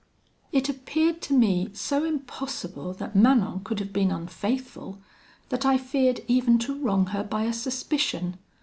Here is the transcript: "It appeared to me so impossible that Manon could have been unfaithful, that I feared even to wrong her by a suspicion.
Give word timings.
"It 0.51 0.67
appeared 0.67 1.21
to 1.21 1.33
me 1.35 1.69
so 1.75 2.03
impossible 2.03 2.91
that 2.93 3.15
Manon 3.15 3.59
could 3.63 3.77
have 3.79 3.93
been 3.93 4.09
unfaithful, 4.09 4.97
that 5.49 5.63
I 5.63 5.77
feared 5.77 6.21
even 6.27 6.57
to 6.65 6.73
wrong 6.73 7.05
her 7.13 7.23
by 7.23 7.43
a 7.43 7.53
suspicion. 7.53 8.37